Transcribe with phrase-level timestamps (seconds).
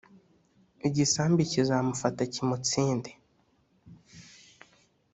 [0.87, 3.11] igisambi kizamufata kimutsinde